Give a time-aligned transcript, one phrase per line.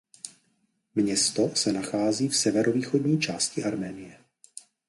[0.95, 4.19] Město se nachází v severovýchodní části Arménie.